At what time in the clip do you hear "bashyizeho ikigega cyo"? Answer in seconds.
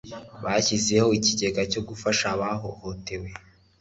0.43-1.81